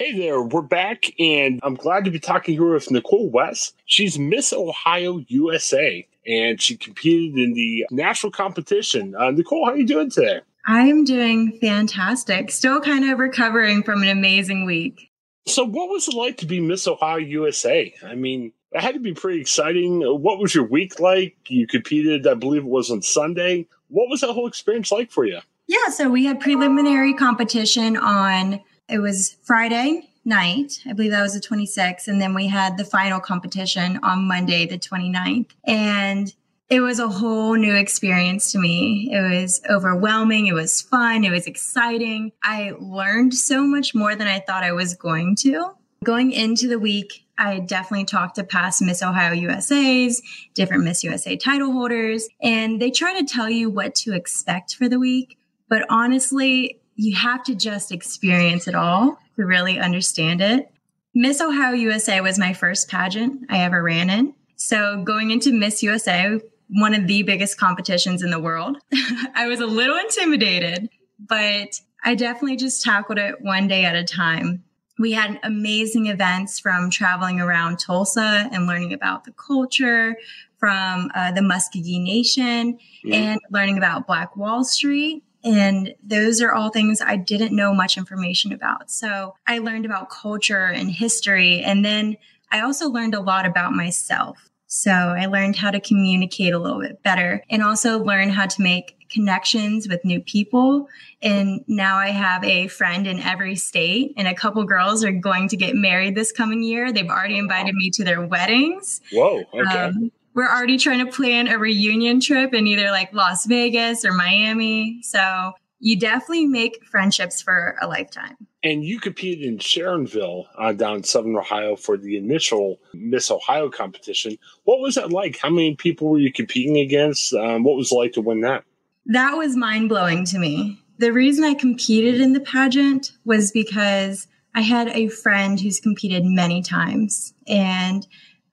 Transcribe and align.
Hey 0.00 0.12
there, 0.12 0.40
we're 0.40 0.62
back, 0.62 1.12
and 1.20 1.60
I'm 1.62 1.74
glad 1.74 2.06
to 2.06 2.10
be 2.10 2.18
talking 2.18 2.54
here 2.54 2.72
with 2.72 2.90
Nicole 2.90 3.28
Wess. 3.28 3.74
She's 3.84 4.18
Miss 4.18 4.50
Ohio 4.50 5.18
USA, 5.28 6.08
and 6.26 6.58
she 6.58 6.78
competed 6.78 7.36
in 7.36 7.52
the 7.52 7.84
national 7.90 8.32
competition. 8.32 9.14
Uh, 9.14 9.30
Nicole, 9.30 9.66
how 9.66 9.72
are 9.72 9.76
you 9.76 9.86
doing 9.86 10.08
today? 10.08 10.40
I'm 10.66 11.04
doing 11.04 11.58
fantastic. 11.60 12.50
Still 12.50 12.80
kind 12.80 13.10
of 13.10 13.18
recovering 13.18 13.82
from 13.82 14.02
an 14.02 14.08
amazing 14.08 14.64
week. 14.64 15.10
So, 15.46 15.66
what 15.66 15.90
was 15.90 16.08
it 16.08 16.14
like 16.14 16.38
to 16.38 16.46
be 16.46 16.60
Miss 16.60 16.88
Ohio 16.88 17.18
USA? 17.18 17.92
I 18.02 18.14
mean, 18.14 18.54
it 18.72 18.80
had 18.80 18.94
to 18.94 19.00
be 19.00 19.12
pretty 19.12 19.42
exciting. 19.42 20.00
What 20.00 20.38
was 20.38 20.54
your 20.54 20.64
week 20.64 20.98
like? 20.98 21.36
You 21.48 21.66
competed, 21.66 22.26
I 22.26 22.32
believe 22.32 22.62
it 22.62 22.68
was 22.68 22.90
on 22.90 23.02
Sunday. 23.02 23.66
What 23.88 24.08
was 24.08 24.22
that 24.22 24.32
whole 24.32 24.46
experience 24.46 24.90
like 24.90 25.10
for 25.10 25.26
you? 25.26 25.40
Yeah, 25.66 25.90
so 25.90 26.08
we 26.08 26.24
had 26.24 26.40
preliminary 26.40 27.12
competition 27.12 27.98
on 27.98 28.62
it 28.90 28.98
was 28.98 29.36
Friday 29.42 30.08
night. 30.24 30.82
I 30.86 30.92
believe 30.92 31.12
that 31.12 31.22
was 31.22 31.34
the 31.34 31.40
26th. 31.40 32.08
And 32.08 32.20
then 32.20 32.34
we 32.34 32.46
had 32.46 32.76
the 32.76 32.84
final 32.84 33.20
competition 33.20 33.98
on 34.02 34.28
Monday, 34.28 34.66
the 34.66 34.78
29th. 34.78 35.50
And 35.64 36.32
it 36.68 36.80
was 36.80 37.00
a 37.00 37.08
whole 37.08 37.54
new 37.54 37.74
experience 37.74 38.52
to 38.52 38.58
me. 38.58 39.10
It 39.12 39.20
was 39.20 39.60
overwhelming. 39.68 40.46
It 40.46 40.52
was 40.52 40.80
fun. 40.80 41.24
It 41.24 41.30
was 41.32 41.46
exciting. 41.46 42.32
I 42.44 42.74
learned 42.78 43.34
so 43.34 43.64
much 43.64 43.94
more 43.94 44.14
than 44.14 44.28
I 44.28 44.38
thought 44.38 44.62
I 44.62 44.72
was 44.72 44.94
going 44.94 45.34
to. 45.36 45.72
Going 46.04 46.32
into 46.32 46.68
the 46.68 46.78
week, 46.78 47.26
I 47.36 47.58
definitely 47.58 48.04
talked 48.04 48.36
to 48.36 48.44
past 48.44 48.82
Miss 48.82 49.02
Ohio 49.02 49.32
USA's, 49.32 50.22
different 50.54 50.84
Miss 50.84 51.02
USA 51.02 51.36
title 51.36 51.72
holders, 51.72 52.28
and 52.42 52.80
they 52.80 52.90
try 52.90 53.18
to 53.18 53.26
tell 53.26 53.50
you 53.50 53.68
what 53.68 53.94
to 53.96 54.14
expect 54.14 54.76
for 54.76 54.88
the 54.88 54.98
week. 54.98 55.38
But 55.68 55.86
honestly, 55.88 56.79
you 57.00 57.16
have 57.16 57.42
to 57.42 57.54
just 57.54 57.92
experience 57.92 58.68
it 58.68 58.74
all 58.74 59.18
to 59.36 59.46
really 59.46 59.78
understand 59.78 60.42
it. 60.42 60.70
Miss 61.14 61.40
Ohio 61.40 61.72
USA 61.72 62.20
was 62.20 62.38
my 62.38 62.52
first 62.52 62.90
pageant 62.90 63.46
I 63.48 63.62
ever 63.62 63.82
ran 63.82 64.10
in. 64.10 64.34
So 64.56 65.02
going 65.02 65.30
into 65.30 65.50
Miss 65.50 65.82
USA, 65.82 66.38
one 66.68 66.92
of 66.92 67.06
the 67.06 67.22
biggest 67.22 67.58
competitions 67.58 68.22
in 68.22 68.30
the 68.30 68.38
world, 68.38 68.76
I 69.34 69.48
was 69.48 69.60
a 69.60 69.66
little 69.66 69.96
intimidated, 69.96 70.90
but 71.18 71.80
I 72.04 72.14
definitely 72.14 72.56
just 72.56 72.82
tackled 72.82 73.18
it 73.18 73.40
one 73.40 73.66
day 73.66 73.86
at 73.86 73.96
a 73.96 74.04
time. 74.04 74.62
We 74.98 75.12
had 75.12 75.40
amazing 75.42 76.08
events 76.08 76.58
from 76.58 76.90
traveling 76.90 77.40
around 77.40 77.78
Tulsa 77.78 78.50
and 78.52 78.66
learning 78.66 78.92
about 78.92 79.24
the 79.24 79.32
culture, 79.32 80.16
from 80.58 81.10
uh, 81.14 81.32
the 81.32 81.40
Muscogee 81.40 81.98
Nation, 81.98 82.78
and 83.10 83.40
learning 83.50 83.78
about 83.78 84.06
Black 84.06 84.36
Wall 84.36 84.62
Street 84.62 85.24
and 85.44 85.94
those 86.02 86.40
are 86.40 86.52
all 86.52 86.70
things 86.70 87.00
I 87.00 87.16
didn't 87.16 87.54
know 87.54 87.72
much 87.74 87.96
information 87.96 88.52
about. 88.52 88.90
So 88.90 89.34
I 89.46 89.58
learned 89.58 89.86
about 89.86 90.10
culture 90.10 90.66
and 90.66 90.90
history. 90.90 91.60
And 91.60 91.84
then 91.84 92.16
I 92.52 92.60
also 92.60 92.88
learned 92.88 93.14
a 93.14 93.20
lot 93.20 93.46
about 93.46 93.72
myself. 93.72 94.50
So 94.66 94.92
I 94.92 95.26
learned 95.26 95.56
how 95.56 95.72
to 95.72 95.80
communicate 95.80 96.52
a 96.52 96.58
little 96.58 96.80
bit 96.80 97.02
better 97.02 97.42
and 97.50 97.62
also 97.62 97.98
learn 97.98 98.30
how 98.30 98.46
to 98.46 98.62
make 98.62 98.96
connections 99.10 99.88
with 99.88 100.04
new 100.04 100.20
people. 100.20 100.88
And 101.20 101.64
now 101.66 101.96
I 101.96 102.10
have 102.10 102.44
a 102.44 102.68
friend 102.68 103.06
in 103.08 103.18
every 103.18 103.56
state, 103.56 104.14
and 104.16 104.28
a 104.28 104.34
couple 104.34 104.62
girls 104.64 105.02
are 105.02 105.10
going 105.10 105.48
to 105.48 105.56
get 105.56 105.74
married 105.74 106.14
this 106.14 106.30
coming 106.30 106.62
year. 106.62 106.92
They've 106.92 107.10
already 107.10 107.36
invited 107.36 107.74
me 107.74 107.90
to 107.90 108.04
their 108.04 108.24
weddings. 108.24 109.00
Whoa, 109.12 109.42
okay. 109.52 109.78
Um, 109.78 110.12
we're 110.34 110.48
already 110.48 110.78
trying 110.78 111.04
to 111.04 111.10
plan 111.10 111.48
a 111.48 111.58
reunion 111.58 112.20
trip 112.20 112.54
in 112.54 112.66
either 112.66 112.90
like 112.90 113.12
Las 113.12 113.46
Vegas 113.46 114.04
or 114.04 114.12
Miami. 114.12 115.02
So 115.02 115.52
you 115.80 115.98
definitely 115.98 116.46
make 116.46 116.84
friendships 116.84 117.40
for 117.42 117.76
a 117.80 117.86
lifetime. 117.86 118.36
And 118.62 118.84
you 118.84 119.00
competed 119.00 119.46
in 119.46 119.58
Sharonville 119.58 120.44
uh, 120.58 120.72
down 120.72 120.96
in 120.96 121.04
Southern 121.04 121.34
Ohio 121.34 121.76
for 121.76 121.96
the 121.96 122.18
initial 122.18 122.78
Miss 122.92 123.30
Ohio 123.30 123.70
competition. 123.70 124.36
What 124.64 124.80
was 124.80 124.96
that 124.96 125.10
like? 125.10 125.38
How 125.38 125.48
many 125.48 125.74
people 125.76 126.08
were 126.08 126.18
you 126.18 126.32
competing 126.32 126.76
against? 126.76 127.32
Um, 127.32 127.64
what 127.64 127.76
was 127.76 127.90
it 127.90 127.94
like 127.94 128.12
to 128.12 128.20
win 128.20 128.42
that? 128.42 128.64
That 129.06 129.32
was 129.32 129.56
mind 129.56 129.88
blowing 129.88 130.26
to 130.26 130.38
me. 130.38 130.78
The 130.98 131.12
reason 131.12 131.44
I 131.44 131.54
competed 131.54 132.20
in 132.20 132.34
the 132.34 132.40
pageant 132.40 133.12
was 133.24 133.50
because 133.50 134.28
I 134.54 134.60
had 134.60 134.88
a 134.88 135.08
friend 135.08 135.58
who's 135.58 135.80
competed 135.80 136.24
many 136.24 136.60
times 136.60 137.32
and 137.46 138.06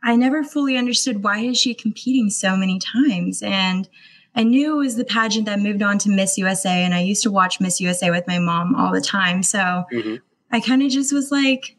I 0.03 0.16
never 0.16 0.44
fully 0.44 0.78
understood 0.78 1.24
why 1.24 1.40
is 1.40 1.58
she 1.58 1.74
competing 1.74 2.30
so 2.30 2.56
many 2.56 2.80
times. 2.80 3.41
And 3.41 3.90
I 4.35 4.44
knew 4.44 4.75
it 4.75 4.78
was 4.78 4.96
the 4.96 5.06
pageant 5.06 5.46
that 5.47 5.59
moved 5.59 5.81
on 5.81 5.97
to 6.00 6.09
Miss 6.09 6.38
USA, 6.38 6.84
and 6.84 6.94
I 6.94 7.02
used 7.02 7.24
to 7.24 7.31
watch 7.31 7.59
Miss 7.59 7.81
USA 7.81 8.12
with 8.12 8.28
my 8.28 8.40
mom 8.40 8.75
all 8.75 8.94
the 8.94 9.02
time. 9.02 9.41
So 9.41 9.58
mm-hmm. 9.59 10.16
I 10.52 10.59
kind 10.59 10.84
of 10.84 10.91
just 10.91 11.12
was 11.12 11.31
like, 11.31 11.75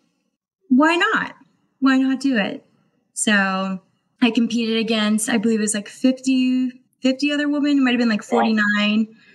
why 0.68 0.96
not? 0.96 1.34
Why 1.80 1.98
not 1.98 2.20
do 2.20 2.36
it? 2.36 2.66
So 3.14 3.80
I 4.20 4.30
competed 4.30 4.78
against, 4.78 5.28
I 5.28 5.38
believe 5.38 5.60
it 5.60 5.62
was 5.62 5.74
like 5.74 5.88
50, 5.88 6.72
50 7.00 7.32
other 7.32 7.48
women. 7.48 7.78
It 7.78 7.80
might 7.82 7.92
have 7.92 8.00
been 8.00 8.08
like 8.08 8.24
49. 8.24 8.62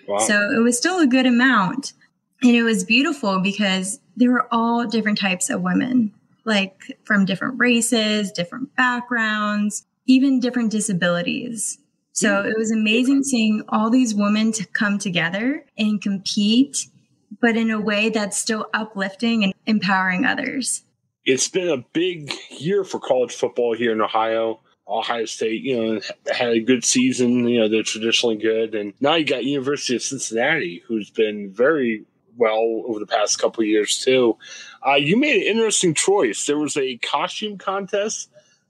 Wow. 0.08 0.16
Wow. 0.16 0.20
So 0.20 0.52
it 0.52 0.60
was 0.60 0.78
still 0.78 1.00
a 1.00 1.08
good 1.08 1.26
amount. 1.26 1.94
And 2.42 2.52
it 2.52 2.64
was 2.64 2.84
beautiful 2.84 3.40
because 3.40 4.00
there 4.18 4.32
were 4.32 4.48
all 4.52 4.86
different 4.86 5.18
types 5.18 5.50
of 5.50 5.62
women 5.62 6.14
like 6.46 6.98
from 7.04 7.26
different 7.26 7.60
races, 7.60 8.32
different 8.32 8.76
backgrounds, 8.76 9.86
even 10.06 10.40
different 10.40 10.72
disabilities. 10.72 11.78
So 12.12 12.44
it 12.44 12.56
was 12.58 12.72
amazing 12.72 13.24
seeing 13.24 13.64
all 13.70 13.90
these 13.90 14.14
women 14.14 14.52
to 14.54 14.66
come 14.68 15.00
together 15.00 15.66
and 15.78 16.00
compete, 16.02 16.86
but 17.42 17.58
in 17.58 17.72
a 17.72 17.82
way 17.82 18.10
that's 18.10 18.38
still 18.38 18.68
uplifting 18.74 19.44
and 19.44 19.54
empowering 19.66 20.24
others. 20.24 20.84
It's 21.26 21.48
been 21.48 21.70
a 21.70 21.84
big 21.94 22.32
year 22.52 22.84
for 22.84 23.00
college 23.00 23.34
football 23.34 23.76
here 23.76 23.94
in 23.94 24.02
Ohio. 24.02 24.60
Ohio 24.88 25.26
State, 25.26 25.64
you 25.64 25.82
know, 25.82 26.02
had 26.32 26.50
a 26.50 26.60
good 26.60 26.84
season. 26.84 27.48
You 27.48 27.62
know, 27.62 27.70
they're 27.70 27.84
traditionally 27.84 28.36
good, 28.36 28.76
and 28.76 28.94
now 29.00 29.16
you 29.16 29.26
got 29.26 29.46
University 29.46 29.96
of 29.96 30.02
Cincinnati, 30.02 30.84
who's 30.86 31.10
been 31.10 31.52
very 31.52 32.06
well 32.38 32.84
over 32.88 33.00
the 33.00 33.08
past 33.08 33.40
couple 33.40 33.64
years 33.64 34.00
too. 34.00 34.38
Uh, 34.86 34.96
you 34.96 35.18
made 35.18 35.42
an 35.42 35.48
interesting 35.48 35.94
choice. 35.94 36.46
There 36.46 36.58
was 36.58 36.78
a 36.78 36.98
costume 36.98 37.58
contest 37.58 38.30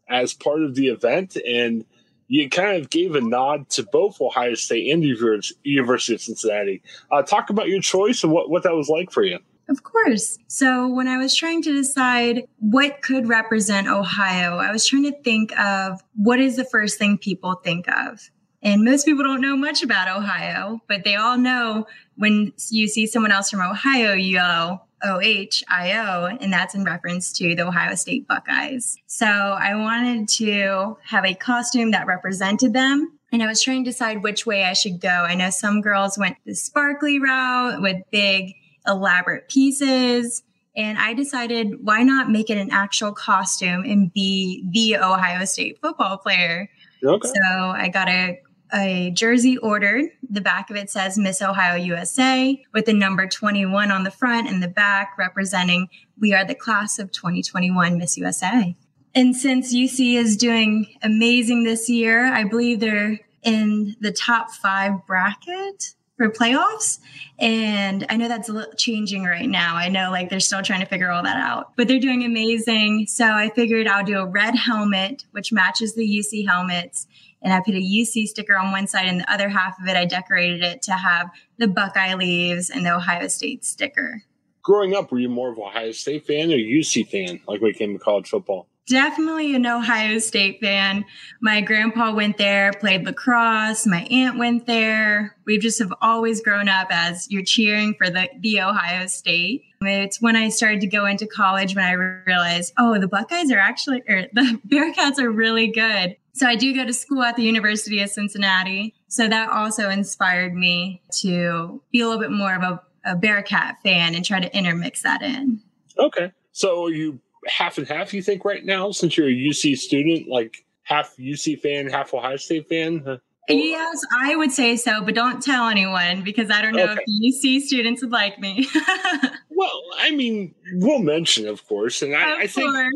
as 0.09 0.33
part 0.33 0.63
of 0.63 0.75
the 0.75 0.87
event, 0.87 1.35
and 1.37 1.85
you 2.27 2.49
kind 2.49 2.81
of 2.81 2.89
gave 2.89 3.15
a 3.15 3.21
nod 3.21 3.69
to 3.69 3.83
both 3.83 4.19
Ohio 4.21 4.53
State 4.55 4.91
and 4.91 5.03
the 5.03 5.53
University 5.63 6.15
of 6.15 6.21
Cincinnati. 6.21 6.81
Uh, 7.11 7.21
talk 7.21 7.49
about 7.49 7.69
your 7.69 7.81
choice 7.81 8.23
and 8.23 8.31
what, 8.31 8.49
what 8.49 8.63
that 8.63 8.73
was 8.73 8.89
like 8.89 9.11
for 9.11 9.23
you. 9.23 9.39
Of 9.69 9.83
course. 9.83 10.37
So, 10.47 10.89
when 10.89 11.07
I 11.07 11.17
was 11.17 11.35
trying 11.35 11.61
to 11.63 11.71
decide 11.71 12.43
what 12.59 13.01
could 13.01 13.29
represent 13.29 13.87
Ohio, 13.87 14.57
I 14.57 14.71
was 14.71 14.85
trying 14.85 15.03
to 15.03 15.17
think 15.21 15.57
of 15.57 16.03
what 16.15 16.39
is 16.39 16.57
the 16.57 16.65
first 16.65 16.99
thing 16.99 17.17
people 17.17 17.55
think 17.63 17.87
of. 17.87 18.29
And 18.63 18.83
most 18.83 19.05
people 19.05 19.23
don't 19.23 19.41
know 19.41 19.57
much 19.57 19.83
about 19.83 20.07
Ohio, 20.07 20.81
but 20.87 21.03
they 21.03 21.15
all 21.15 21.37
know 21.37 21.85
when 22.15 22.53
you 22.69 22.87
see 22.87 23.05
someone 23.05 23.31
else 23.31 23.49
from 23.49 23.59
Ohio, 23.59 24.13
you 24.13 24.37
go, 24.37 24.81
OHIO, 25.03 26.37
and 26.39 26.53
that's 26.53 26.73
in 26.73 26.85
reference 26.85 27.33
to 27.33 27.55
the 27.55 27.67
Ohio 27.67 27.93
State 27.95 28.25
Buckeyes. 28.25 28.95
So 29.05 29.25
I 29.25 29.75
wanted 29.75 30.29
to 30.37 30.97
have 31.03 31.25
a 31.25 31.33
costume 31.33 31.91
that 31.91 32.07
represented 32.07 32.73
them. 32.73 33.19
And 33.33 33.43
I 33.43 33.47
was 33.47 33.61
trying 33.61 33.83
to 33.83 33.89
decide 33.89 34.23
which 34.23 34.45
way 34.45 34.63
I 34.63 34.73
should 34.73 35.01
go. 35.01 35.09
I 35.09 35.35
know 35.35 35.49
some 35.49 35.81
girls 35.81 36.17
went 36.17 36.37
the 36.45 36.55
sparkly 36.55 37.19
route 37.19 37.81
with 37.81 37.97
big, 38.11 38.53
elaborate 38.87 39.49
pieces. 39.49 40.43
And 40.77 40.97
I 40.97 41.13
decided, 41.13 41.83
why 41.83 42.03
not 42.03 42.29
make 42.29 42.49
it 42.49 42.57
an 42.57 42.71
actual 42.71 43.11
costume 43.11 43.83
and 43.83 44.13
be 44.13 44.63
the 44.71 44.97
Ohio 44.97 45.43
State 45.45 45.79
football 45.81 46.17
player? 46.17 46.69
Okay. 47.03 47.27
So 47.27 47.41
I 47.51 47.89
got 47.89 48.07
a 48.07 48.39
a 48.73 49.11
jersey 49.11 49.57
ordered. 49.57 50.05
The 50.29 50.41
back 50.41 50.69
of 50.69 50.75
it 50.75 50.89
says 50.89 51.17
Miss 51.17 51.41
Ohio 51.41 51.75
USA 51.75 52.63
with 52.73 52.85
the 52.85 52.93
number 52.93 53.27
21 53.27 53.91
on 53.91 54.03
the 54.03 54.11
front 54.11 54.47
and 54.47 54.61
the 54.61 54.67
back 54.67 55.15
representing 55.17 55.89
we 56.19 56.33
are 56.33 56.45
the 56.45 56.55
class 56.55 56.99
of 56.99 57.11
2021 57.11 57.97
Miss 57.97 58.17
USA. 58.17 58.75
And 59.15 59.35
since 59.35 59.73
UC 59.73 60.15
is 60.15 60.37
doing 60.37 60.87
amazing 61.03 61.63
this 61.63 61.89
year, 61.89 62.25
I 62.25 62.45
believe 62.45 62.79
they're 62.79 63.19
in 63.43 63.95
the 63.99 64.11
top 64.11 64.51
five 64.51 65.05
bracket 65.05 65.95
for 66.17 66.29
playoffs. 66.29 66.99
And 67.39 68.05
I 68.09 68.17
know 68.17 68.27
that's 68.27 68.49
a 68.49 68.53
little 68.53 68.73
changing 68.73 69.23
right 69.23 69.49
now. 69.49 69.75
I 69.75 69.89
know 69.89 70.11
like 70.11 70.29
they're 70.29 70.39
still 70.39 70.61
trying 70.61 70.79
to 70.81 70.85
figure 70.85 71.11
all 71.11 71.23
that 71.23 71.37
out, 71.37 71.75
but 71.75 71.87
they're 71.87 71.99
doing 71.99 72.23
amazing. 72.23 73.07
So 73.07 73.25
I 73.25 73.49
figured 73.49 73.87
I'll 73.87 74.05
do 74.05 74.19
a 74.19 74.25
red 74.25 74.55
helmet, 74.55 75.25
which 75.31 75.51
matches 75.51 75.95
the 75.95 76.07
UC 76.07 76.47
helmets. 76.47 77.07
And 77.43 77.53
I 77.53 77.59
put 77.59 77.75
a 77.75 77.79
UC 77.79 78.27
sticker 78.27 78.57
on 78.57 78.71
one 78.71 78.87
side 78.87 79.07
and 79.07 79.19
the 79.19 79.31
other 79.31 79.49
half 79.49 79.79
of 79.79 79.87
it, 79.87 79.97
I 79.97 80.05
decorated 80.05 80.63
it 80.63 80.81
to 80.83 80.93
have 80.93 81.29
the 81.57 81.67
Buckeye 81.67 82.15
leaves 82.15 82.69
and 82.69 82.85
the 82.85 82.95
Ohio 82.95 83.27
State 83.27 83.65
sticker. 83.65 84.23
Growing 84.63 84.95
up, 84.95 85.11
were 85.11 85.19
you 85.19 85.29
more 85.29 85.51
of 85.51 85.57
an 85.57 85.63
Ohio 85.63 85.91
State 85.91 86.25
fan 86.25 86.51
or 86.51 86.55
UC 86.55 87.09
fan, 87.09 87.41
like 87.47 87.61
when 87.61 87.71
it 87.71 87.77
came 87.77 87.93
to 87.93 87.99
college 87.99 88.29
football? 88.29 88.67
definitely 88.87 89.55
an 89.55 89.65
Ohio 89.65 90.19
State 90.19 90.59
fan. 90.61 91.05
My 91.41 91.61
grandpa 91.61 92.13
went 92.13 92.37
there, 92.37 92.71
played 92.73 93.05
lacrosse. 93.05 93.85
My 93.85 94.03
aunt 94.09 94.37
went 94.37 94.65
there. 94.65 95.35
We 95.45 95.57
just 95.57 95.79
have 95.79 95.93
always 96.01 96.41
grown 96.41 96.69
up 96.69 96.87
as 96.89 97.29
you're 97.29 97.43
cheering 97.43 97.95
for 97.95 98.09
the, 98.09 98.29
the 98.39 98.61
Ohio 98.61 99.07
State. 99.07 99.63
It's 99.81 100.21
when 100.21 100.35
I 100.35 100.49
started 100.49 100.81
to 100.81 100.87
go 100.87 101.05
into 101.05 101.27
college 101.27 101.75
when 101.75 101.85
I 101.85 101.91
realized, 101.91 102.73
oh, 102.77 102.99
the 102.99 103.07
Buckeyes 103.07 103.51
are 103.51 103.59
actually, 103.59 104.03
or 104.07 104.27
the 104.33 104.59
Bearcats 104.67 105.19
are 105.19 105.31
really 105.31 105.67
good. 105.67 106.15
So 106.33 106.47
I 106.47 106.55
do 106.55 106.73
go 106.75 106.85
to 106.85 106.93
school 106.93 107.21
at 107.23 107.35
the 107.35 107.43
University 107.43 108.01
of 108.01 108.09
Cincinnati. 108.09 108.95
So 109.07 109.27
that 109.27 109.49
also 109.49 109.89
inspired 109.89 110.55
me 110.55 111.01
to 111.21 111.81
be 111.91 112.01
a 112.01 112.07
little 112.07 112.21
bit 112.21 112.31
more 112.31 112.55
of 112.55 112.63
a, 112.63 112.81
a 113.05 113.15
Bearcat 113.15 113.77
fan 113.83 114.15
and 114.15 114.25
try 114.25 114.39
to 114.39 114.57
intermix 114.57 115.03
that 115.03 115.21
in. 115.21 115.61
Okay. 115.97 116.31
So 116.51 116.87
you 116.87 117.19
half 117.47 117.77
and 117.77 117.87
half, 117.87 118.13
you 118.13 118.21
think, 118.21 118.45
right 118.45 118.65
now, 118.65 118.91
since 118.91 119.17
you're 119.17 119.27
a 119.27 119.31
UC 119.31 119.77
student, 119.77 120.27
like 120.27 120.65
half 120.83 121.15
UC 121.17 121.59
fan, 121.59 121.87
half 121.87 122.13
Ohio 122.13 122.37
State 122.37 122.67
fan? 122.67 123.19
Yes, 123.49 124.01
I 124.17 124.35
would 124.35 124.51
say 124.51 124.77
so, 124.77 125.01
but 125.01 125.15
don't 125.15 125.43
tell 125.43 125.67
anyone 125.67 126.23
because 126.23 126.49
I 126.49 126.61
don't 126.61 126.73
know 126.73 126.85
okay. 126.85 127.01
if 127.05 127.43
UC 127.43 127.61
students 127.61 128.01
would 128.01 128.11
like 128.11 128.39
me. 128.39 128.65
well, 129.49 129.81
I 129.97 130.11
mean, 130.11 130.55
we'll 130.75 130.99
mention, 130.99 131.47
of 131.47 131.67
course, 131.67 132.01
and 132.01 132.15
I, 132.15 132.31
of 132.31 132.39
I 132.39 132.47
think 132.47 132.69
I, 132.75 132.89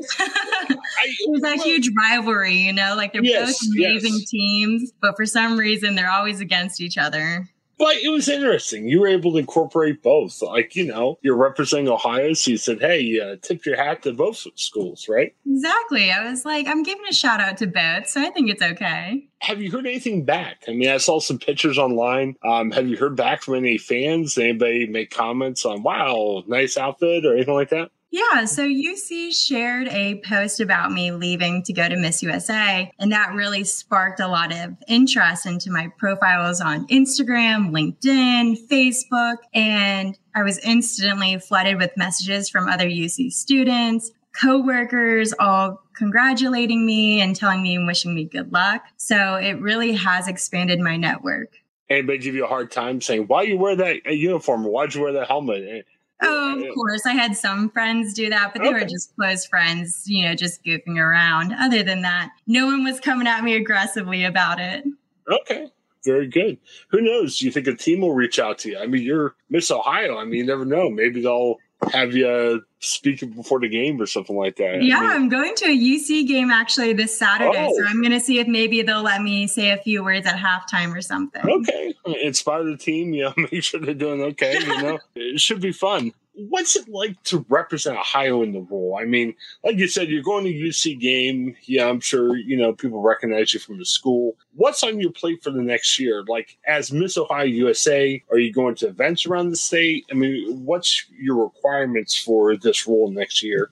there's 1.27 1.41
that 1.41 1.57
well, 1.57 1.65
huge 1.65 1.89
rivalry. 1.97 2.55
You 2.55 2.71
know, 2.71 2.95
like 2.95 3.11
they're 3.11 3.23
yes, 3.23 3.59
both 3.59 3.75
amazing 3.75 4.13
yes. 4.13 4.29
teams, 4.29 4.93
but 5.01 5.17
for 5.17 5.25
some 5.25 5.57
reason 5.57 5.95
they're 5.95 6.11
always 6.11 6.39
against 6.39 6.79
each 6.79 6.97
other. 6.97 7.49
But 7.77 7.97
it 7.97 8.09
was 8.09 8.27
interesting. 8.27 8.87
You 8.87 9.01
were 9.01 9.07
able 9.07 9.33
to 9.33 9.37
incorporate 9.37 10.01
both. 10.01 10.41
Like, 10.41 10.75
you 10.75 10.85
know, 10.85 11.19
you're 11.21 11.35
representing 11.35 11.89
Ohio, 11.89 12.33
so 12.33 12.51
you 12.51 12.57
said, 12.57 12.79
hey, 12.79 13.19
uh, 13.19 13.35
tip 13.41 13.65
your 13.65 13.75
hat 13.75 14.01
to 14.03 14.13
both 14.13 14.47
schools, 14.55 15.07
right? 15.07 15.35
Exactly. 15.45 16.11
I 16.11 16.29
was 16.29 16.43
like, 16.43 16.67
I'm 16.67 16.81
giving 16.81 17.05
a 17.07 17.13
shout 17.13 17.39
out 17.39 17.57
to 17.57 17.67
both, 17.67 18.07
so 18.07 18.21
I 18.21 18.31
think 18.31 18.49
it's 18.49 18.63
okay. 18.63 19.27
Have 19.41 19.61
you 19.61 19.69
heard 19.69 19.85
anything 19.85 20.25
back? 20.25 20.63
I 20.67 20.73
mean, 20.73 20.89
I 20.89 20.97
saw 20.97 21.19
some 21.19 21.37
pictures 21.37 21.77
online. 21.77 22.35
Um, 22.43 22.71
have 22.71 22.87
you 22.87 22.97
heard 22.97 23.15
back 23.15 23.43
from 23.43 23.53
any 23.55 23.77
fans? 23.77 24.37
Anybody 24.37 24.87
make 24.87 25.11
comments 25.11 25.63
on, 25.63 25.83
wow, 25.83 26.43
nice 26.47 26.77
outfit 26.77 27.25
or 27.25 27.35
anything 27.35 27.53
like 27.53 27.69
that? 27.69 27.91
Yeah, 28.09 28.45
so 28.45 28.65
UC 28.65 29.33
shared 29.33 29.89
a 29.89 30.21
post 30.25 30.61
about 30.61 30.93
me 30.93 31.11
leaving 31.11 31.61
to 31.63 31.73
go 31.73 31.89
to 31.89 31.97
Miss 31.97 32.23
USA, 32.23 32.89
and 32.99 33.11
that 33.11 33.33
really 33.33 33.65
sparked 33.65 34.21
a 34.21 34.27
lot 34.29 34.53
of 34.53 34.75
interest 34.87 35.45
into 35.45 35.69
my 35.71 35.89
profiles 35.97 36.61
on 36.61 36.87
Instagram, 36.87 37.71
LinkedIn, 37.71 38.55
Facebook, 38.69 39.37
and 39.53 40.17
I 40.33 40.43
was 40.43 40.57
instantly 40.59 41.37
flooded 41.39 41.77
with 41.79 41.91
messages 41.97 42.49
from 42.49 42.69
other 42.69 42.87
UC 42.87 43.33
students, 43.33 44.11
coworkers, 44.41 45.33
all 45.37 45.81
congratulating 45.95 46.85
me 46.85 47.19
and 47.19 47.35
telling 47.35 47.61
me 47.61 47.75
and 47.75 47.87
wishing 47.87 48.15
me 48.15 48.23
good 48.23 48.53
luck. 48.53 48.83
So 48.95 49.35
it 49.35 49.59
really 49.59 49.93
has 49.93 50.29
expanded 50.29 50.79
my 50.79 50.95
network. 50.95 51.49
Anybody 51.89 52.19
give 52.19 52.35
you 52.35 52.45
a 52.45 52.49
hard 52.49 52.71
time 52.71 53.01
saying, 53.01 53.27
why 53.27 53.43
you 53.43 53.57
wear 53.57 53.75
that 53.75 54.01
uh, 54.05 54.11
uniform? 54.11 54.63
Why'd 54.63 54.93
you 54.93 55.01
wear 55.01 55.13
that 55.13 55.27
helmet? 55.27 55.85
Oh, 56.21 56.59
of 56.59 56.73
course. 56.73 57.05
I 57.05 57.13
had 57.13 57.35
some 57.35 57.69
friends 57.69 58.13
do 58.13 58.29
that, 58.29 58.53
but 58.53 58.61
they 58.61 58.69
okay. 58.69 58.79
were 58.81 58.87
just 58.87 59.15
close 59.15 59.45
friends, 59.45 60.03
you 60.07 60.25
know, 60.25 60.33
just 60.33 60.63
goofing 60.63 60.97
around. 60.97 61.53
Other 61.53 61.83
than 61.83 62.01
that, 62.01 62.31
no 62.47 62.65
one 62.65 62.83
was 62.83 62.99
coming 62.99 63.27
at 63.27 63.43
me 63.43 63.55
aggressively 63.55 64.23
about 64.23 64.59
it. 64.59 64.83
Okay. 65.29 65.67
Very 66.05 66.27
good. 66.27 66.57
Who 66.89 67.01
knows? 67.01 67.37
Do 67.37 67.45
you 67.45 67.51
think 67.51 67.67
a 67.67 67.75
team 67.75 68.01
will 68.01 68.13
reach 68.13 68.39
out 68.39 68.59
to 68.59 68.69
you? 68.69 68.79
I 68.79 68.87
mean, 68.87 69.03
you're 69.03 69.35
Miss 69.49 69.69
Ohio. 69.69 70.17
I 70.17 70.25
mean, 70.25 70.35
you 70.35 70.45
never 70.45 70.65
know. 70.65 70.89
Maybe 70.89 71.21
they'll 71.21 71.57
have 71.93 72.15
you 72.15 72.27
uh, 72.27 72.57
speak 72.79 73.19
before 73.35 73.59
the 73.59 73.69
game 73.69 74.01
or 74.01 74.05
something 74.05 74.35
like 74.35 74.55
that. 74.57 74.83
Yeah, 74.83 74.99
I 74.99 75.15
am 75.15 75.29
going 75.29 75.53
to 75.55 75.65
a 75.65 75.77
UC 75.77 76.27
game 76.27 76.49
actually 76.49 76.93
this 76.93 77.17
Saturday, 77.17 77.67
oh. 77.69 77.75
so 77.77 77.85
I'm 77.87 78.01
going 78.01 78.11
to 78.11 78.19
see 78.19 78.39
if 78.39 78.47
maybe 78.47 78.81
they'll 78.81 79.03
let 79.03 79.21
me 79.21 79.47
say 79.47 79.71
a 79.71 79.77
few 79.77 80.03
words 80.03 80.25
at 80.25 80.35
halftime 80.35 80.95
or 80.95 81.01
something. 81.01 81.41
Okay, 81.47 81.93
inspire 82.21 82.63
the 82.63 82.77
team. 82.77 83.13
You 83.13 83.25
know, 83.25 83.33
make 83.51 83.63
sure 83.63 83.79
they're 83.79 83.93
doing 83.93 84.21
okay. 84.21 84.59
You 84.59 84.81
know, 84.81 84.99
it 85.15 85.39
should 85.39 85.61
be 85.61 85.71
fun 85.71 86.13
what's 86.37 86.75
it 86.75 86.87
like 86.87 87.21
to 87.23 87.45
represent 87.49 87.97
Ohio 87.97 88.43
in 88.43 88.53
the 88.53 88.61
role? 88.61 88.97
I 88.99 89.05
mean, 89.05 89.33
like 89.63 89.77
you 89.77 89.87
said, 89.87 90.09
you're 90.09 90.23
going 90.23 90.45
to 90.45 90.53
UC 90.53 90.99
game. 90.99 91.55
Yeah, 91.63 91.87
I'm 91.87 91.99
sure, 91.99 92.37
you 92.37 92.55
know, 92.55 92.73
people 92.73 93.01
recognize 93.01 93.53
you 93.53 93.59
from 93.59 93.79
the 93.79 93.85
school. 93.85 94.37
What's 94.53 94.83
on 94.83 94.99
your 94.99 95.11
plate 95.11 95.43
for 95.43 95.49
the 95.49 95.61
next 95.61 95.99
year? 95.99 96.23
Like, 96.27 96.57
as 96.67 96.91
Miss 96.91 97.17
Ohio 97.17 97.45
USA, 97.45 98.23
are 98.29 98.37
you 98.37 98.53
going 98.53 98.75
to 98.75 98.87
events 98.87 99.25
around 99.25 99.49
the 99.49 99.55
state? 99.55 100.05
I 100.11 100.13
mean, 100.13 100.63
what's 100.63 101.05
your 101.17 101.43
requirements 101.43 102.17
for 102.21 102.55
this 102.55 102.87
role 102.87 103.11
next 103.11 103.41
year? 103.43 103.71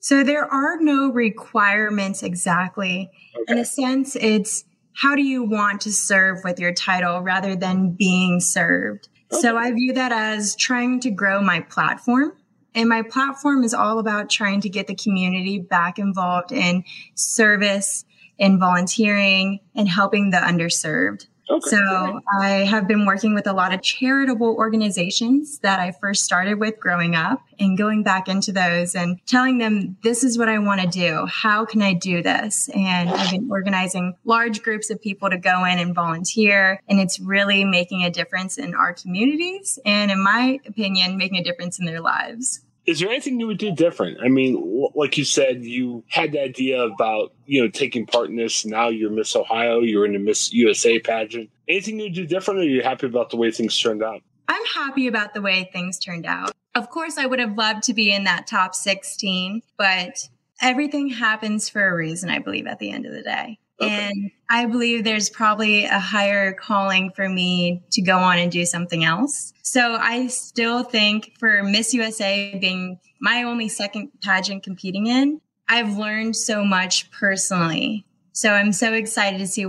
So, 0.00 0.22
there 0.22 0.46
are 0.46 0.78
no 0.80 1.10
requirements 1.10 2.22
exactly. 2.22 3.10
Okay. 3.42 3.52
In 3.52 3.58
a 3.58 3.64
sense, 3.64 4.16
it's 4.16 4.64
how 4.94 5.14
do 5.14 5.22
you 5.22 5.42
want 5.42 5.82
to 5.82 5.92
serve 5.92 6.38
with 6.44 6.58
your 6.58 6.72
title 6.72 7.20
rather 7.20 7.54
than 7.54 7.90
being 7.90 8.40
served? 8.40 9.08
Okay. 9.32 9.40
So 9.40 9.56
I 9.56 9.72
view 9.72 9.92
that 9.94 10.12
as 10.12 10.54
trying 10.56 11.00
to 11.00 11.10
grow 11.10 11.40
my 11.40 11.60
platform. 11.60 12.32
And 12.74 12.88
my 12.88 13.02
platform 13.02 13.64
is 13.64 13.72
all 13.72 13.98
about 13.98 14.28
trying 14.28 14.60
to 14.60 14.68
get 14.68 14.86
the 14.86 14.94
community 14.94 15.58
back 15.58 15.98
involved 15.98 16.52
in 16.52 16.84
service 17.14 18.04
and 18.38 18.60
volunteering 18.60 19.60
and 19.74 19.88
helping 19.88 20.30
the 20.30 20.36
underserved. 20.36 21.26
Okay. 21.48 21.70
So 21.70 22.20
I 22.40 22.48
have 22.64 22.88
been 22.88 23.06
working 23.06 23.32
with 23.32 23.46
a 23.46 23.52
lot 23.52 23.72
of 23.72 23.80
charitable 23.80 24.56
organizations 24.56 25.60
that 25.60 25.78
I 25.78 25.92
first 25.92 26.24
started 26.24 26.58
with 26.58 26.80
growing 26.80 27.14
up 27.14 27.40
and 27.60 27.78
going 27.78 28.02
back 28.02 28.26
into 28.28 28.50
those 28.50 28.96
and 28.96 29.24
telling 29.26 29.58
them, 29.58 29.96
this 30.02 30.24
is 30.24 30.36
what 30.36 30.48
I 30.48 30.58
want 30.58 30.80
to 30.80 30.88
do. 30.88 31.24
How 31.26 31.64
can 31.64 31.82
I 31.82 31.92
do 31.92 32.20
this? 32.20 32.68
And 32.74 33.08
I've 33.10 33.30
been 33.30 33.48
organizing 33.48 34.16
large 34.24 34.62
groups 34.62 34.90
of 34.90 35.00
people 35.00 35.30
to 35.30 35.38
go 35.38 35.64
in 35.64 35.78
and 35.78 35.94
volunteer. 35.94 36.82
And 36.88 36.98
it's 36.98 37.20
really 37.20 37.64
making 37.64 38.02
a 38.02 38.10
difference 38.10 38.58
in 38.58 38.74
our 38.74 38.92
communities. 38.92 39.78
And 39.86 40.10
in 40.10 40.20
my 40.20 40.58
opinion, 40.66 41.16
making 41.16 41.38
a 41.38 41.44
difference 41.44 41.78
in 41.78 41.86
their 41.86 42.00
lives. 42.00 42.65
Is 42.86 43.00
there 43.00 43.08
anything 43.08 43.40
you 43.40 43.48
would 43.48 43.58
do 43.58 43.72
different? 43.72 44.18
I 44.22 44.28
mean, 44.28 44.90
like 44.94 45.18
you 45.18 45.24
said, 45.24 45.64
you 45.64 46.04
had 46.08 46.32
the 46.32 46.40
idea 46.40 46.82
about 46.82 47.32
you 47.44 47.62
know 47.62 47.68
taking 47.68 48.06
part 48.06 48.30
in 48.30 48.36
this. 48.36 48.64
Now 48.64 48.88
you're 48.88 49.10
Miss 49.10 49.34
Ohio. 49.34 49.80
You're 49.80 50.06
in 50.06 50.12
the 50.12 50.18
Miss 50.18 50.52
USA 50.52 50.98
pageant. 51.00 51.50
Anything 51.68 51.98
you 51.98 52.04
would 52.04 52.14
do 52.14 52.26
different, 52.26 52.60
or 52.60 52.62
are 52.62 52.66
you 52.66 52.82
happy 52.82 53.06
about 53.06 53.30
the 53.30 53.36
way 53.36 53.50
things 53.50 53.78
turned 53.78 54.02
out? 54.02 54.22
I'm 54.48 54.64
happy 54.66 55.08
about 55.08 55.34
the 55.34 55.42
way 55.42 55.68
things 55.72 55.98
turned 55.98 56.26
out. 56.26 56.52
Of 56.76 56.90
course, 56.90 57.18
I 57.18 57.26
would 57.26 57.40
have 57.40 57.56
loved 57.56 57.82
to 57.84 57.94
be 57.94 58.12
in 58.12 58.24
that 58.24 58.46
top 58.46 58.74
16, 58.74 59.62
but 59.76 60.28
everything 60.60 61.08
happens 61.08 61.68
for 61.68 61.88
a 61.88 61.94
reason. 61.94 62.30
I 62.30 62.38
believe 62.38 62.66
at 62.66 62.78
the 62.78 62.92
end 62.92 63.06
of 63.06 63.12
the 63.12 63.22
day. 63.22 63.58
Okay. 63.80 64.08
And 64.08 64.30
I 64.48 64.66
believe 64.66 65.04
there's 65.04 65.28
probably 65.28 65.84
a 65.84 65.98
higher 65.98 66.52
calling 66.52 67.10
for 67.10 67.28
me 67.28 67.82
to 67.92 68.02
go 68.02 68.16
on 68.16 68.38
and 68.38 68.50
do 68.50 68.64
something 68.64 69.04
else. 69.04 69.52
So 69.62 69.96
I 70.00 70.28
still 70.28 70.82
think 70.82 71.32
for 71.38 71.62
Miss 71.62 71.92
USA 71.92 72.56
being 72.58 72.98
my 73.20 73.42
only 73.42 73.68
second 73.68 74.10
pageant 74.22 74.62
competing 74.62 75.06
in, 75.06 75.40
I've 75.68 75.98
learned 75.98 76.36
so 76.36 76.64
much 76.64 77.10
personally. 77.10 78.06
So 78.32 78.50
I'm 78.50 78.72
so 78.72 78.92
excited 78.92 79.38
to 79.38 79.46
see 79.46 79.66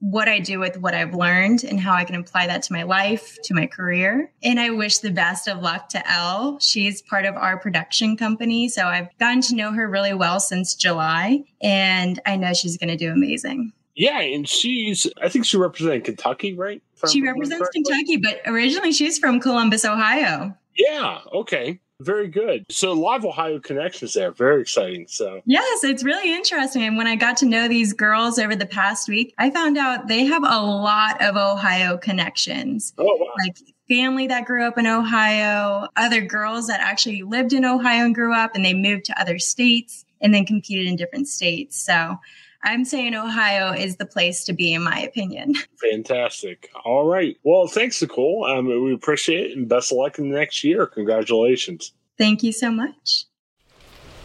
what 0.00 0.28
I 0.28 0.38
do 0.38 0.58
with 0.58 0.78
what 0.78 0.94
I've 0.94 1.14
learned 1.14 1.64
and 1.64 1.80
how 1.80 1.94
I 1.94 2.04
can 2.04 2.16
apply 2.16 2.46
that 2.46 2.62
to 2.64 2.72
my 2.72 2.82
life, 2.82 3.38
to 3.44 3.54
my 3.54 3.66
career. 3.66 4.30
And 4.42 4.60
I 4.60 4.70
wish 4.70 4.98
the 4.98 5.10
best 5.10 5.48
of 5.48 5.62
luck 5.62 5.88
to 5.90 6.10
Elle. 6.10 6.58
She's 6.60 7.02
part 7.02 7.24
of 7.24 7.34
our 7.34 7.58
production 7.58 8.16
company. 8.16 8.68
So 8.68 8.86
I've 8.86 9.08
gotten 9.18 9.40
to 9.42 9.54
know 9.54 9.72
her 9.72 9.88
really 9.88 10.14
well 10.14 10.38
since 10.40 10.74
July, 10.74 11.44
and 11.60 12.20
I 12.26 12.36
know 12.36 12.52
she's 12.52 12.76
going 12.76 12.90
to 12.90 12.96
do 12.96 13.10
amazing. 13.10 13.72
Yeah, 13.94 14.20
and 14.20 14.46
she's, 14.46 15.06
I 15.22 15.30
think 15.30 15.46
she 15.46 15.56
represents 15.56 16.04
Kentucky, 16.04 16.52
right? 16.54 16.82
She 17.10 17.22
represents 17.22 17.70
Kentucky, 17.70 18.18
but 18.18 18.42
originally 18.44 18.92
she's 18.92 19.18
from 19.18 19.40
Columbus, 19.40 19.86
Ohio. 19.86 20.54
Yeah, 20.76 21.20
okay. 21.32 21.80
Very 22.00 22.28
good. 22.28 22.66
So 22.70 22.92
live 22.92 23.24
Ohio 23.24 23.58
connections 23.58 24.12
there. 24.12 24.30
Very 24.30 24.60
exciting. 24.60 25.06
So 25.08 25.40
yes, 25.46 25.82
it's 25.82 26.04
really 26.04 26.34
interesting. 26.34 26.82
And 26.82 26.96
when 26.96 27.06
I 27.06 27.16
got 27.16 27.38
to 27.38 27.46
know 27.46 27.68
these 27.68 27.92
girls 27.92 28.38
over 28.38 28.54
the 28.54 28.66
past 28.66 29.08
week, 29.08 29.34
I 29.38 29.50
found 29.50 29.78
out 29.78 30.06
they 30.06 30.24
have 30.24 30.42
a 30.42 30.60
lot 30.60 31.22
of 31.22 31.36
Ohio 31.36 31.96
connections. 31.96 32.92
Oh 32.98 33.04
wow. 33.04 33.32
Like 33.44 33.56
family 33.88 34.26
that 34.26 34.44
grew 34.44 34.66
up 34.66 34.76
in 34.76 34.86
Ohio, 34.86 35.88
other 35.96 36.20
girls 36.20 36.66
that 36.66 36.80
actually 36.80 37.22
lived 37.22 37.52
in 37.52 37.64
Ohio 37.64 38.04
and 38.04 38.14
grew 38.14 38.34
up 38.34 38.54
and 38.54 38.64
they 38.64 38.74
moved 38.74 39.06
to 39.06 39.20
other 39.20 39.38
states 39.38 40.04
and 40.20 40.34
then 40.34 40.44
competed 40.44 40.86
in 40.86 40.96
different 40.96 41.28
states. 41.28 41.82
So 41.82 42.18
I'm 42.66 42.84
saying 42.84 43.14
Ohio 43.14 43.72
is 43.72 43.96
the 43.96 44.04
place 44.04 44.42
to 44.44 44.52
be, 44.52 44.74
in 44.74 44.82
my 44.82 44.98
opinion. 44.98 45.54
Fantastic. 45.80 46.68
All 46.84 47.06
right. 47.06 47.38
Well, 47.44 47.68
thanks, 47.68 48.02
Nicole. 48.02 48.44
Um, 48.44 48.66
we 48.66 48.92
appreciate 48.92 49.52
it 49.52 49.56
and 49.56 49.68
best 49.68 49.92
of 49.92 49.98
luck 49.98 50.18
in 50.18 50.30
the 50.30 50.36
next 50.36 50.64
year. 50.64 50.84
Congratulations. 50.84 51.92
Thank 52.18 52.42
you 52.42 52.50
so 52.50 52.72
much. 52.72 53.26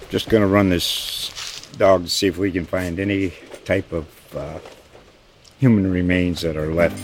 Just 0.09 0.27
going 0.27 0.41
to 0.41 0.47
run 0.47 0.69
this 0.69 1.67
dog 1.77 2.05
to 2.05 2.09
see 2.09 2.25
if 2.25 2.39
we 2.39 2.51
can 2.51 2.65
find 2.65 2.99
any 2.99 3.31
type 3.63 3.91
of 3.91 4.35
uh, 4.35 4.57
human 5.59 5.91
remains 5.91 6.41
that 6.41 6.57
are 6.57 6.73
left. 6.73 6.99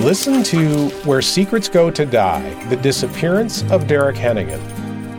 Listen 0.00 0.44
to 0.44 0.88
Where 1.04 1.20
Secrets 1.20 1.68
Go 1.68 1.90
to 1.90 2.06
Die 2.06 2.64
The 2.66 2.76
Disappearance 2.76 3.64
of 3.72 3.88
Derek 3.88 4.14
Hennigan. 4.14 4.85